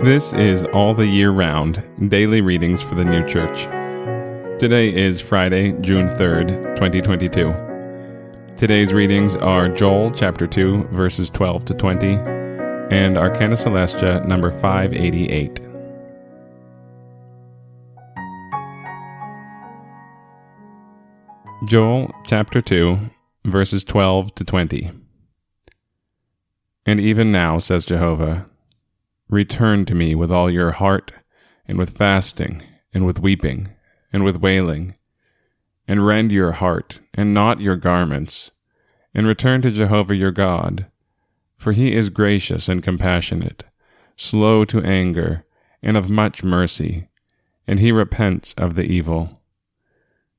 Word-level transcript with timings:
This 0.00 0.32
is 0.32 0.62
All 0.66 0.94
the 0.94 1.08
Year 1.08 1.32
Round 1.32 1.82
Daily 2.08 2.40
Readings 2.40 2.80
for 2.80 2.94
the 2.94 3.04
New 3.04 3.26
Church. 3.26 3.64
Today 4.60 4.94
is 4.94 5.20
Friday, 5.20 5.72
June 5.80 6.06
3rd, 6.10 6.76
2022. 6.76 8.54
Today's 8.56 8.92
readings 8.92 9.34
are 9.34 9.68
Joel 9.68 10.12
chapter 10.12 10.46
2, 10.46 10.90
verses 10.92 11.30
12 11.30 11.64
to 11.64 11.74
20, 11.74 12.12
and 12.94 13.18
Arcana 13.18 13.56
Coelestia 13.56 14.24
number 14.24 14.52
588. 14.52 15.60
Joel 21.66 22.14
chapter 22.24 22.60
2, 22.60 23.00
verses 23.46 23.82
12 23.82 24.32
to 24.36 24.44
20. 24.44 24.92
And 26.86 27.00
even 27.00 27.32
now, 27.32 27.58
says 27.58 27.84
Jehovah, 27.84 28.46
Return 29.28 29.84
to 29.84 29.94
me 29.94 30.14
with 30.14 30.32
all 30.32 30.50
your 30.50 30.72
heart, 30.72 31.12
and 31.66 31.76
with 31.76 31.96
fasting, 31.96 32.62
and 32.94 33.04
with 33.04 33.20
weeping, 33.20 33.68
and 34.10 34.24
with 34.24 34.40
wailing, 34.40 34.94
and 35.86 36.06
rend 36.06 36.32
your 36.32 36.52
heart, 36.52 37.00
and 37.12 37.34
not 37.34 37.60
your 37.60 37.76
garments, 37.76 38.50
and 39.14 39.26
return 39.26 39.60
to 39.62 39.70
Jehovah 39.70 40.16
your 40.16 40.30
God. 40.30 40.86
For 41.58 41.72
he 41.72 41.94
is 41.94 42.08
gracious 42.08 42.68
and 42.68 42.82
compassionate, 42.82 43.64
slow 44.16 44.64
to 44.64 44.82
anger, 44.82 45.44
and 45.82 45.96
of 45.96 46.08
much 46.08 46.42
mercy, 46.42 47.08
and 47.66 47.80
he 47.80 47.92
repents 47.92 48.54
of 48.54 48.76
the 48.76 48.84
evil. 48.84 49.42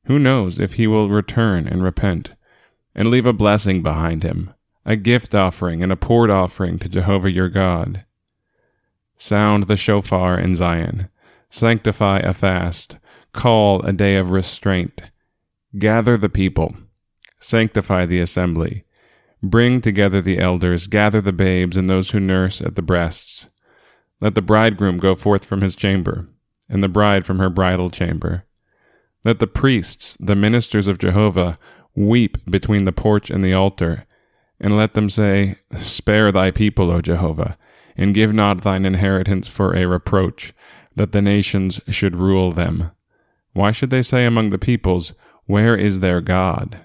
Who 0.05 0.17
knows 0.17 0.59
if 0.59 0.73
he 0.73 0.87
will 0.87 1.09
return 1.09 1.67
and 1.67 1.83
repent, 1.83 2.31
and 2.95 3.07
leave 3.07 3.27
a 3.27 3.33
blessing 3.33 3.83
behind 3.83 4.23
him, 4.23 4.53
a 4.83 4.95
gift 4.95 5.35
offering 5.35 5.83
and 5.83 5.91
a 5.91 5.95
poured 5.95 6.31
offering 6.31 6.79
to 6.79 6.89
Jehovah 6.89 7.31
your 7.31 7.49
God? 7.49 8.03
Sound 9.21 9.63
the 9.63 9.75
shofar 9.75 10.39
in 10.39 10.55
Zion. 10.55 11.09
Sanctify 11.49 12.19
a 12.19 12.33
fast. 12.33 12.97
Call 13.33 13.81
a 13.81 13.91
day 13.91 14.15
of 14.15 14.31
restraint. 14.31 15.11
Gather 15.77 16.15
the 16.15 16.29
people. 16.29 16.73
Sanctify 17.41 18.05
the 18.05 18.21
assembly. 18.21 18.85
Bring 19.43 19.81
together 19.81 20.21
the 20.21 20.39
elders. 20.39 20.87
Gather 20.87 21.19
the 21.19 21.33
babes 21.33 21.75
and 21.75 21.89
those 21.89 22.11
who 22.11 22.21
nurse 22.21 22.61
at 22.61 22.77
the 22.77 22.81
breasts. 22.81 23.49
Let 24.21 24.35
the 24.35 24.41
bridegroom 24.41 24.97
go 24.99 25.15
forth 25.15 25.43
from 25.43 25.61
his 25.61 25.75
chamber, 25.75 26.29
and 26.69 26.81
the 26.81 26.87
bride 26.87 27.25
from 27.25 27.39
her 27.39 27.49
bridal 27.49 27.89
chamber. 27.89 28.45
Let 29.25 29.39
the 29.39 29.47
priests, 29.47 30.15
the 30.19 30.35
ministers 30.35 30.87
of 30.87 30.97
Jehovah, 30.97 31.59
weep 31.93 32.37
between 32.49 32.85
the 32.85 32.93
porch 32.93 33.29
and 33.29 33.43
the 33.43 33.53
altar, 33.53 34.05
and 34.61 34.77
let 34.77 34.93
them 34.93 35.09
say, 35.09 35.57
Spare 35.77 36.31
thy 36.31 36.51
people, 36.51 36.89
O 36.89 37.01
Jehovah 37.01 37.57
and 37.99 38.15
give 38.15 38.33
not 38.33 38.61
thine 38.61 38.85
inheritance 38.85 39.49
for 39.49 39.75
a 39.75 39.85
reproach, 39.85 40.53
that 40.95 41.11
the 41.11 41.21
nations 41.21 41.81
should 41.89 42.15
rule 42.15 42.49
them. 42.49 42.91
Why 43.51 43.71
should 43.71 43.89
they 43.89 44.01
say 44.01 44.25
among 44.25 44.49
the 44.49 44.57
peoples, 44.57 45.11
Where 45.47 45.75
is 45.75 45.99
their 45.99 46.21
God? 46.21 46.79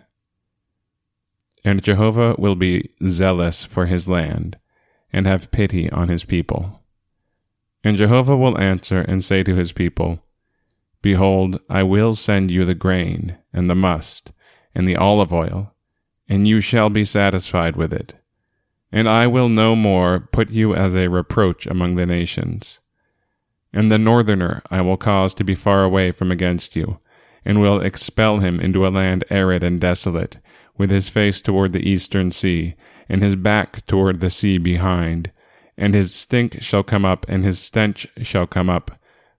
And 1.64 1.84
Jehovah 1.84 2.34
will 2.36 2.56
be 2.56 2.90
zealous 3.06 3.64
for 3.64 3.86
his 3.86 4.08
land, 4.08 4.58
and 5.12 5.24
have 5.24 5.52
pity 5.52 5.88
on 5.90 6.08
his 6.08 6.24
people. 6.24 6.82
And 7.84 7.96
Jehovah 7.96 8.36
will 8.36 8.58
answer 8.58 9.00
and 9.00 9.22
say 9.22 9.44
to 9.44 9.54
his 9.54 9.70
people, 9.70 10.20
Behold, 11.00 11.60
I 11.70 11.84
will 11.84 12.16
send 12.16 12.50
you 12.50 12.64
the 12.64 12.74
grain, 12.74 13.38
and 13.52 13.70
the 13.70 13.76
must, 13.76 14.32
and 14.74 14.88
the 14.88 14.96
olive 14.96 15.32
oil, 15.32 15.74
and 16.28 16.48
you 16.48 16.60
shall 16.60 16.90
be 16.90 17.04
satisfied 17.04 17.76
with 17.76 17.92
it 17.92 18.14
and 18.94 19.08
I 19.08 19.26
will 19.26 19.48
no 19.48 19.74
more 19.74 20.20
put 20.20 20.50
you 20.50 20.72
as 20.72 20.94
a 20.94 21.08
reproach 21.08 21.66
among 21.66 21.96
the 21.96 22.06
nations. 22.06 22.78
And 23.72 23.90
the 23.90 23.98
northerner 23.98 24.62
I 24.70 24.82
will 24.82 24.96
cause 24.96 25.34
to 25.34 25.42
be 25.42 25.56
far 25.56 25.82
away 25.82 26.12
from 26.12 26.30
against 26.30 26.76
you, 26.76 27.00
and 27.44 27.60
will 27.60 27.80
expel 27.80 28.38
him 28.38 28.60
into 28.60 28.86
a 28.86 28.94
land 28.94 29.24
arid 29.30 29.64
and 29.64 29.80
desolate, 29.80 30.38
with 30.78 30.90
his 30.90 31.08
face 31.08 31.42
toward 31.42 31.72
the 31.72 31.82
eastern 31.82 32.30
sea, 32.30 32.76
and 33.08 33.20
his 33.20 33.34
back 33.34 33.84
toward 33.86 34.20
the 34.20 34.30
sea 34.30 34.58
behind. 34.58 35.32
And 35.76 35.92
his 35.92 36.14
stink 36.14 36.62
shall 36.62 36.84
come 36.84 37.04
up, 37.04 37.26
and 37.28 37.44
his 37.44 37.58
stench 37.58 38.06
shall 38.22 38.46
come 38.46 38.70
up, 38.70 38.92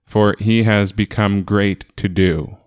for 0.06 0.36
he 0.38 0.64
has 0.64 0.92
become 0.92 1.44
great 1.44 1.96
to 1.96 2.10
do. 2.10 2.58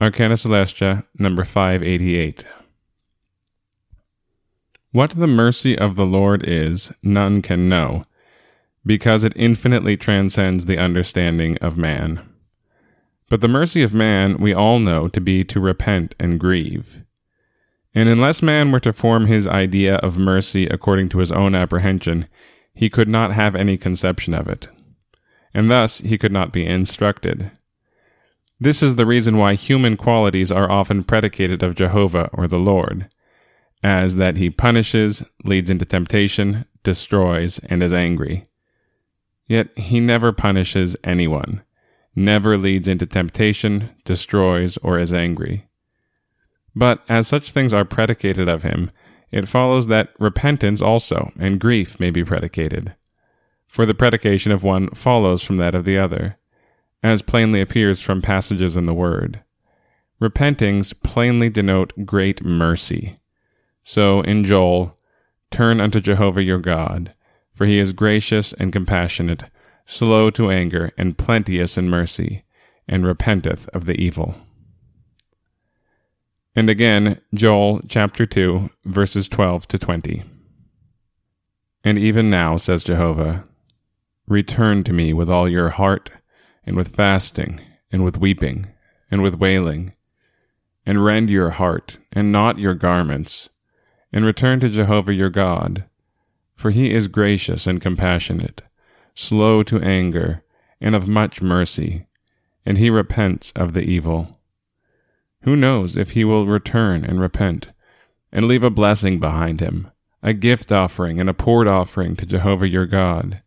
Arcana 0.00 0.36
Coelestia, 0.36 1.04
number 1.18 1.44
588. 1.44 2.46
What 4.92 5.12
the 5.12 5.26
mercy 5.26 5.76
of 5.76 5.96
the 5.96 6.04
Lord 6.04 6.46
is, 6.46 6.92
none 7.02 7.40
can 7.40 7.66
know, 7.66 8.04
because 8.84 9.24
it 9.24 9.32
infinitely 9.36 9.96
transcends 9.96 10.66
the 10.66 10.76
understanding 10.76 11.56
of 11.62 11.78
man. 11.78 12.20
But 13.30 13.40
the 13.40 13.48
mercy 13.48 13.82
of 13.82 13.94
man 13.94 14.36
we 14.36 14.52
all 14.52 14.78
know 14.78 15.08
to 15.08 15.18
be 15.18 15.44
to 15.44 15.60
repent 15.60 16.14
and 16.20 16.38
grieve. 16.38 17.04
And 17.94 18.10
unless 18.10 18.42
man 18.42 18.70
were 18.70 18.80
to 18.80 18.92
form 18.92 19.28
his 19.28 19.46
idea 19.46 19.96
of 19.96 20.18
mercy 20.18 20.66
according 20.66 21.08
to 21.10 21.20
his 21.20 21.32
own 21.32 21.54
apprehension, 21.54 22.28
he 22.74 22.90
could 22.90 23.08
not 23.08 23.32
have 23.32 23.56
any 23.56 23.78
conception 23.78 24.34
of 24.34 24.46
it. 24.46 24.68
And 25.54 25.70
thus 25.70 26.00
he 26.00 26.18
could 26.18 26.32
not 26.32 26.52
be 26.52 26.66
instructed. 26.66 27.50
This 28.60 28.82
is 28.82 28.96
the 28.96 29.06
reason 29.06 29.38
why 29.38 29.54
human 29.54 29.96
qualities 29.96 30.52
are 30.52 30.70
often 30.70 31.02
predicated 31.02 31.62
of 31.62 31.76
Jehovah 31.76 32.28
or 32.34 32.46
the 32.46 32.58
Lord 32.58 33.08
as 33.82 34.16
that 34.16 34.36
he 34.36 34.48
punishes, 34.48 35.22
leads 35.44 35.70
into 35.70 35.84
temptation, 35.84 36.64
destroys, 36.82 37.58
and 37.60 37.82
is 37.82 37.92
angry. 37.92 38.44
Yet 39.46 39.76
he 39.76 39.98
never 39.98 40.32
punishes 40.32 40.96
anyone, 41.02 41.62
never 42.14 42.56
leads 42.56 42.86
into 42.86 43.06
temptation, 43.06 43.90
destroys, 44.04 44.76
or 44.78 44.98
is 44.98 45.12
angry. 45.12 45.68
But 46.74 47.02
as 47.08 47.26
such 47.26 47.50
things 47.50 47.74
are 47.74 47.84
predicated 47.84 48.48
of 48.48 48.62
him, 48.62 48.90
it 49.30 49.48
follows 49.48 49.88
that 49.88 50.10
repentance 50.18 50.80
also 50.80 51.32
and 51.38 51.60
grief 51.60 51.98
may 51.98 52.10
be 52.10 52.24
predicated. 52.24 52.94
For 53.66 53.84
the 53.84 53.94
predication 53.94 54.52
of 54.52 54.62
one 54.62 54.90
follows 54.90 55.42
from 55.42 55.56
that 55.56 55.74
of 55.74 55.84
the 55.84 55.98
other, 55.98 56.38
as 57.02 57.22
plainly 57.22 57.60
appears 57.60 58.00
from 58.00 58.22
passages 58.22 58.76
in 58.76 58.86
the 58.86 58.94
Word. 58.94 59.42
Repentings 60.20 60.94
plainly 61.02 61.50
denote 61.50 62.06
great 62.06 62.44
mercy 62.44 63.16
so 63.82 64.20
in 64.22 64.44
Joel, 64.44 64.98
turn 65.50 65.80
unto 65.80 66.00
Jehovah 66.00 66.42
your 66.42 66.58
God, 66.58 67.14
for 67.52 67.66
he 67.66 67.78
is 67.78 67.92
gracious 67.92 68.52
and 68.54 68.72
compassionate, 68.72 69.44
slow 69.84 70.30
to 70.30 70.50
anger, 70.50 70.92
and 70.96 71.18
plenteous 71.18 71.76
in 71.76 71.90
mercy, 71.90 72.44
and 72.88 73.04
repenteth 73.04 73.68
of 73.68 73.86
the 73.86 74.00
evil. 74.00 74.34
And 76.54 76.68
again, 76.68 77.20
Joel 77.34 77.80
chapter 77.88 78.26
2, 78.26 78.70
verses 78.84 79.28
12 79.28 79.66
to 79.68 79.78
20. 79.78 80.22
And 81.84 81.98
even 81.98 82.30
now, 82.30 82.56
says 82.56 82.84
Jehovah, 82.84 83.44
return 84.28 84.84
to 84.84 84.92
me 84.92 85.12
with 85.12 85.28
all 85.28 85.48
your 85.48 85.70
heart, 85.70 86.10
and 86.64 86.76
with 86.76 86.94
fasting, 86.94 87.60
and 87.90 88.04
with 88.04 88.18
weeping, 88.18 88.66
and 89.10 89.22
with 89.22 89.38
wailing, 89.38 89.94
and 90.86 91.04
rend 91.04 91.28
your 91.28 91.50
heart, 91.50 91.98
and 92.12 92.30
not 92.30 92.58
your 92.58 92.74
garments 92.74 93.48
and 94.12 94.24
return 94.24 94.60
to 94.60 94.68
Jehovah 94.68 95.14
your 95.14 95.30
God, 95.30 95.84
for 96.54 96.70
he 96.70 96.92
is 96.92 97.08
gracious 97.08 97.66
and 97.66 97.80
compassionate, 97.80 98.62
slow 99.14 99.62
to 99.62 99.80
anger, 99.80 100.44
and 100.80 100.94
of 100.94 101.08
much 101.08 101.40
mercy, 101.40 102.06
and 102.66 102.78
he 102.78 102.90
repents 102.90 103.52
of 103.52 103.72
the 103.72 103.82
evil. 103.82 104.38
Who 105.42 105.56
knows 105.56 105.96
if 105.96 106.10
he 106.10 106.24
will 106.24 106.46
return 106.46 107.04
and 107.04 107.20
repent, 107.20 107.68
and 108.30 108.44
leave 108.44 108.64
a 108.64 108.70
blessing 108.70 109.18
behind 109.18 109.60
him, 109.60 109.90
a 110.22 110.32
gift 110.32 110.70
offering 110.70 111.18
and 111.18 111.28
a 111.28 111.34
poured 111.34 111.66
offering 111.66 112.14
to 112.16 112.26
Jehovah 112.26 112.68
your 112.68 112.86
God? 112.86 113.42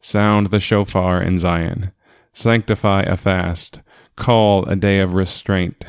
Sound 0.00 0.46
the 0.46 0.60
shofar 0.60 1.20
in 1.20 1.38
Zion, 1.38 1.92
sanctify 2.32 3.02
a 3.02 3.16
fast, 3.16 3.80
call 4.16 4.64
a 4.66 4.76
day 4.76 5.00
of 5.00 5.14
restraint, 5.14 5.86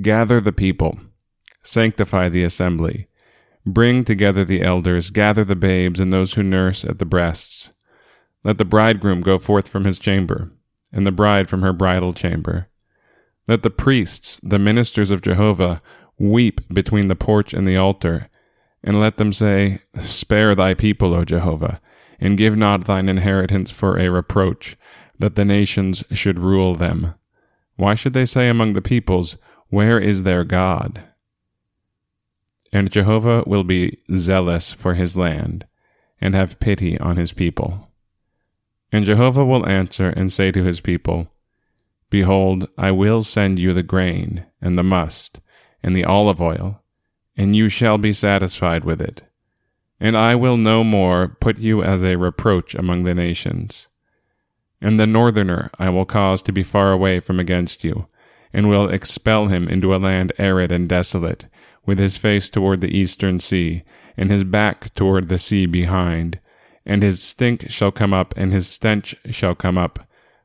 gather 0.00 0.40
the 0.40 0.52
people 0.52 0.98
sanctify 1.68 2.28
the 2.28 2.42
assembly. 2.42 3.08
Bring 3.66 4.02
together 4.02 4.44
the 4.44 4.62
elders, 4.62 5.10
gather 5.10 5.44
the 5.44 5.56
babes 5.56 6.00
and 6.00 6.12
those 6.12 6.34
who 6.34 6.42
nurse 6.42 6.84
at 6.84 6.98
the 6.98 7.04
breasts. 7.04 7.72
Let 8.42 8.56
the 8.56 8.64
bridegroom 8.64 9.20
go 9.20 9.38
forth 9.38 9.68
from 9.68 9.84
his 9.84 9.98
chamber, 9.98 10.50
and 10.92 11.06
the 11.06 11.12
bride 11.12 11.48
from 11.48 11.60
her 11.62 11.74
bridal 11.74 12.14
chamber. 12.14 12.68
Let 13.46 13.62
the 13.62 13.70
priests, 13.70 14.40
the 14.42 14.58
ministers 14.58 15.10
of 15.10 15.22
Jehovah, 15.22 15.82
weep 16.18 16.60
between 16.72 17.08
the 17.08 17.16
porch 17.16 17.52
and 17.52 17.66
the 17.66 17.76
altar, 17.76 18.30
and 18.82 19.00
let 19.00 19.18
them 19.18 19.32
say, 19.32 19.80
Spare 20.02 20.54
thy 20.54 20.72
people, 20.72 21.12
O 21.12 21.24
Jehovah, 21.24 21.80
and 22.18 22.38
give 22.38 22.56
not 22.56 22.86
thine 22.86 23.08
inheritance 23.08 23.70
for 23.70 23.98
a 23.98 24.08
reproach, 24.08 24.76
that 25.18 25.34
the 25.34 25.44
nations 25.44 26.04
should 26.12 26.38
rule 26.38 26.74
them. 26.74 27.14
Why 27.76 27.94
should 27.94 28.14
they 28.14 28.24
say 28.24 28.48
among 28.48 28.72
the 28.72 28.82
peoples, 28.82 29.36
Where 29.68 29.98
is 29.98 30.22
their 30.22 30.44
God? 30.44 31.02
And 32.72 32.90
Jehovah 32.90 33.44
will 33.46 33.64
be 33.64 33.98
zealous 34.14 34.72
for 34.72 34.94
his 34.94 35.16
land, 35.16 35.66
and 36.20 36.34
have 36.34 36.60
pity 36.60 36.98
on 36.98 37.16
his 37.16 37.32
people. 37.32 37.88
And 38.92 39.04
Jehovah 39.04 39.44
will 39.44 39.68
answer 39.68 40.08
and 40.10 40.32
say 40.32 40.50
to 40.52 40.64
his 40.64 40.80
people, 40.80 41.28
Behold, 42.10 42.68
I 42.78 42.90
will 42.90 43.22
send 43.22 43.58
you 43.58 43.72
the 43.72 43.82
grain, 43.82 44.46
and 44.60 44.78
the 44.78 44.82
must, 44.82 45.40
and 45.82 45.94
the 45.94 46.04
olive 46.04 46.40
oil, 46.40 46.82
and 47.36 47.54
you 47.54 47.68
shall 47.68 47.98
be 47.98 48.12
satisfied 48.12 48.84
with 48.84 49.00
it. 49.00 49.22
And 50.00 50.16
I 50.16 50.34
will 50.34 50.56
no 50.56 50.84
more 50.84 51.28
put 51.28 51.58
you 51.58 51.82
as 51.82 52.02
a 52.02 52.16
reproach 52.16 52.74
among 52.74 53.04
the 53.04 53.14
nations. 53.14 53.88
And 54.80 54.98
the 54.98 55.06
northerner 55.06 55.70
I 55.78 55.90
will 55.90 56.04
cause 56.04 56.40
to 56.42 56.52
be 56.52 56.62
far 56.62 56.92
away 56.92 57.20
from 57.20 57.38
against 57.40 57.84
you, 57.84 58.06
and 58.52 58.68
will 58.68 58.88
expel 58.88 59.46
him 59.46 59.68
into 59.68 59.94
a 59.94 59.98
land 59.98 60.32
arid 60.38 60.72
and 60.72 60.88
desolate, 60.88 61.46
with 61.86 61.98
his 61.98 62.16
face 62.16 62.48
toward 62.50 62.80
the 62.80 62.96
eastern 62.96 63.40
sea, 63.40 63.82
and 64.16 64.30
his 64.30 64.44
back 64.44 64.92
toward 64.94 65.28
the 65.28 65.38
sea 65.38 65.66
behind. 65.66 66.40
And 66.84 67.02
his 67.02 67.22
stink 67.22 67.70
shall 67.70 67.92
come 67.92 68.14
up, 68.14 68.34
and 68.36 68.52
his 68.52 68.68
stench 68.68 69.14
shall 69.30 69.54
come 69.54 69.78
up, 69.78 70.00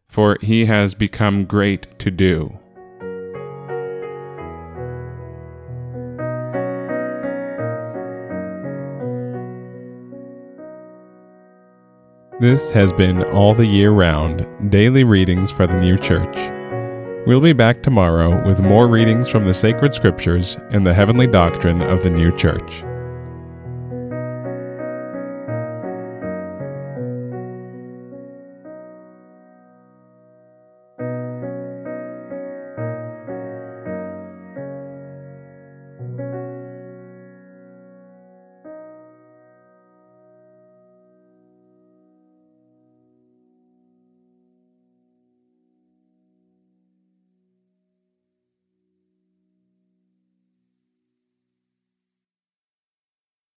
for 0.08 0.38
he 0.42 0.66
has 0.66 0.94
become 0.94 1.46
great 1.46 2.00
to 2.00 2.12
do. 2.12 2.60
This 12.40 12.72
has 12.72 12.92
been 12.92 13.24
All 13.24 13.54
the 13.54 13.68
Year 13.68 13.92
Round 13.92 14.70
Daily 14.70 15.06
Readings 15.06 15.50
for 15.50 15.66
the 15.66 15.80
New 15.80 15.98
Church. 15.98 16.63
We'll 17.26 17.40
be 17.40 17.54
back 17.54 17.82
tomorrow 17.82 18.46
with 18.46 18.60
more 18.60 18.90
readings 18.90 19.30
from 19.30 19.46
the 19.46 19.54
sacred 19.54 19.94
scriptures 19.94 20.58
and 20.72 20.86
the 20.86 20.94
heavenly 20.94 21.26
doctrine 21.26 21.82
of 21.82 22.04
the 22.04 22.10
new 22.10 22.36
church. 22.36 22.84